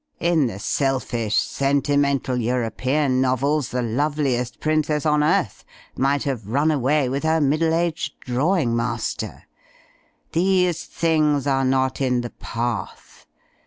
[0.19, 5.63] In the selfish, sentimental European novels, the love liest princess on earth
[5.95, 9.43] might have run away with her middle aged drawing master.
[10.31, 13.27] These things are not in the Path.